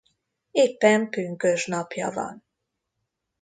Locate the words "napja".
1.69-2.11